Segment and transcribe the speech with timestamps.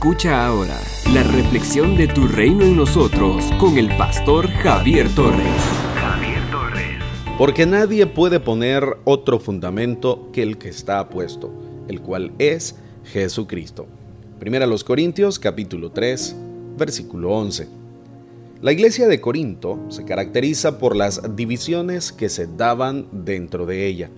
[0.00, 0.80] Escucha ahora
[1.12, 5.44] la reflexión de tu reino en nosotros con el pastor Javier Torres.
[5.94, 6.96] Javier Torres.
[7.36, 11.52] Porque nadie puede poner otro fundamento que el que está puesto,
[11.86, 13.88] el cual es Jesucristo.
[14.38, 16.34] Primera los Corintios capítulo 3,
[16.78, 17.68] versículo 11.
[18.62, 24.08] La iglesia de Corinto se caracteriza por las divisiones que se daban dentro de ella.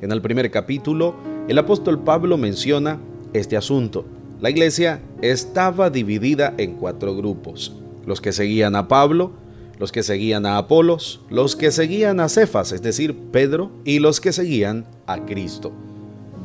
[0.00, 1.16] En el primer capítulo,
[1.48, 3.00] el apóstol Pablo menciona
[3.32, 4.04] este asunto.
[4.44, 7.74] La iglesia estaba dividida en cuatro grupos.
[8.04, 9.30] Los que seguían a Pablo,
[9.78, 14.20] los que seguían a Apolos, los que seguían a Cefas, es decir, Pedro, y los
[14.20, 15.72] que seguían a Cristo.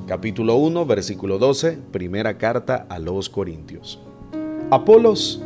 [0.07, 3.99] Capítulo 1, versículo 12, primera carta a los Corintios.
[4.71, 5.43] Apolos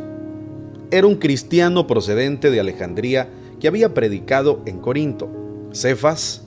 [0.92, 5.28] era un cristiano procedente de Alejandría que había predicado en Corinto.
[5.72, 6.44] Cefas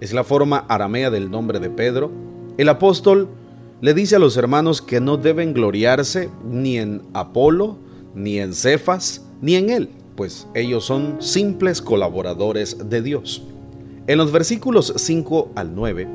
[0.00, 2.10] es la forma aramea del nombre de Pedro.
[2.56, 3.28] El apóstol
[3.80, 7.78] le dice a los hermanos que no deben gloriarse ni en Apolo,
[8.14, 13.42] ni en Cefas, ni en él, pues ellos son simples colaboradores de Dios.
[14.06, 16.08] En los versículos 5 al 9,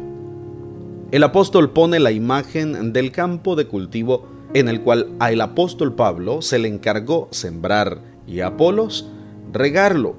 [1.11, 6.41] el apóstol pone la imagen del campo de cultivo en el cual al apóstol Pablo
[6.41, 9.09] se le encargó sembrar y a Apolos
[9.51, 10.15] regarlo.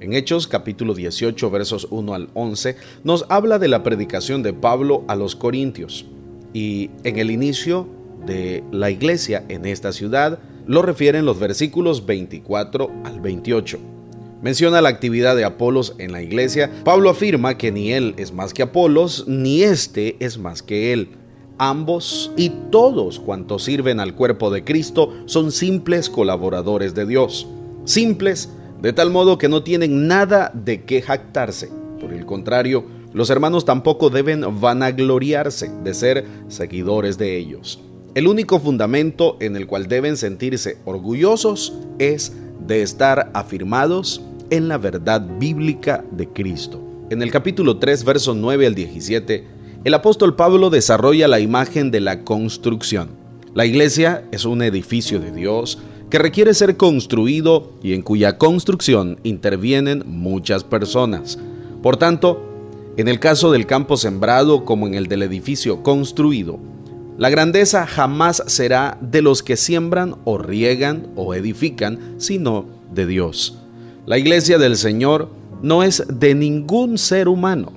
[0.00, 5.02] En Hechos capítulo 18 versos 1 al 11 nos habla de la predicación de Pablo
[5.08, 6.06] a los corintios
[6.52, 7.88] y en el inicio
[8.26, 13.78] de la iglesia en esta ciudad lo refieren los versículos 24 al 28.
[14.42, 16.70] Menciona la actividad de Apolos en la iglesia.
[16.84, 21.10] Pablo afirma que ni él es más que Apolos, ni éste es más que él.
[21.58, 27.48] Ambos y todos cuantos sirven al cuerpo de Cristo son simples colaboradores de Dios.
[27.84, 31.70] Simples de tal modo que no tienen nada de qué jactarse.
[32.00, 32.84] Por el contrario,
[33.18, 37.80] los hermanos tampoco deben vanagloriarse de ser seguidores de ellos.
[38.14, 42.32] El único fundamento en el cual deben sentirse orgullosos es
[42.64, 46.80] de estar afirmados en la verdad bíblica de Cristo.
[47.10, 49.46] En el capítulo 3, versos 9 al 17,
[49.82, 53.08] el apóstol Pablo desarrolla la imagen de la construcción.
[53.52, 59.18] La iglesia es un edificio de Dios que requiere ser construido y en cuya construcción
[59.24, 61.40] intervienen muchas personas.
[61.82, 62.47] Por tanto,
[62.98, 66.58] en el caso del campo sembrado como en el del edificio construido,
[67.16, 73.56] la grandeza jamás será de los que siembran o riegan o edifican, sino de Dios.
[74.04, 75.28] La iglesia del Señor
[75.62, 77.72] no es de ningún ser humano.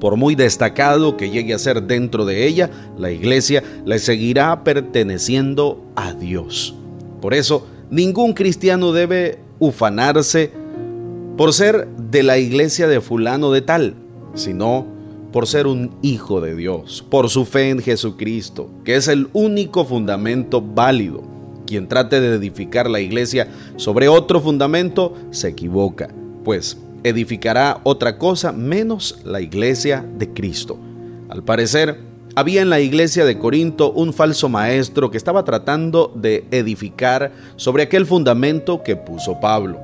[0.00, 5.84] Por muy destacado que llegue a ser dentro de ella, la iglesia le seguirá perteneciendo
[5.94, 6.74] a Dios.
[7.20, 10.52] Por eso, ningún cristiano debe ufanarse
[11.36, 14.05] por ser de la iglesia de fulano de tal,
[14.36, 14.86] sino
[15.32, 19.84] por ser un hijo de Dios, por su fe en Jesucristo, que es el único
[19.84, 21.22] fundamento válido.
[21.66, 26.08] Quien trate de edificar la iglesia sobre otro fundamento se equivoca,
[26.44, 30.78] pues edificará otra cosa menos la iglesia de Cristo.
[31.28, 31.98] Al parecer,
[32.36, 37.82] había en la iglesia de Corinto un falso maestro que estaba tratando de edificar sobre
[37.82, 39.80] aquel fundamento que puso Pablo.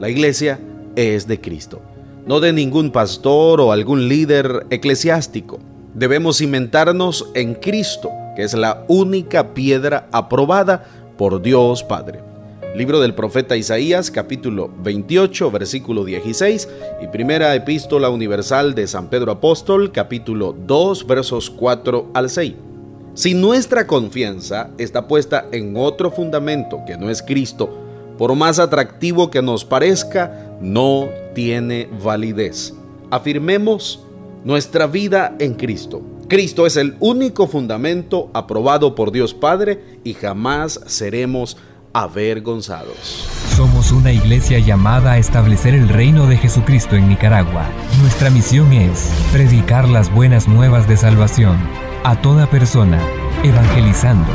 [0.00, 0.58] La iglesia
[0.94, 1.82] es de Cristo
[2.26, 5.60] no de ningún pastor o algún líder eclesiástico.
[5.94, 10.84] Debemos cimentarnos en Cristo, que es la única piedra aprobada
[11.16, 12.20] por Dios Padre.
[12.74, 16.68] Libro del profeta Isaías, capítulo 28, versículo 16,
[17.00, 22.54] y primera epístola universal de San Pedro Apóstol, capítulo 2, versos 4 al 6.
[23.14, 27.85] Si nuestra confianza está puesta en otro fundamento que no es Cristo,
[28.18, 32.74] por más atractivo que nos parezca, no tiene validez.
[33.10, 34.04] Afirmemos
[34.44, 36.02] nuestra vida en Cristo.
[36.28, 41.56] Cristo es el único fundamento aprobado por Dios Padre y jamás seremos
[41.92, 43.28] avergonzados.
[43.56, 47.66] Somos una iglesia llamada a establecer el reino de Jesucristo en Nicaragua.
[48.00, 51.56] Nuestra misión es predicar las buenas nuevas de salvación
[52.04, 53.00] a toda persona,
[53.44, 54.30] evangelizando,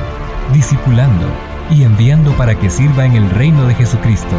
[0.53, 4.35] discipulando y enviando para que sirva en el reino de Jesucristo.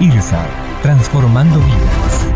[0.00, 0.46] IRSA,
[0.82, 2.26] transformando vidas.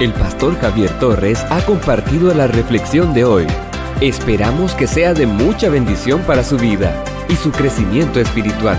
[0.00, 3.46] El pastor Javier Torres ha compartido la reflexión de hoy.
[4.00, 8.78] Esperamos que sea de mucha bendición para su vida y su crecimiento espiritual.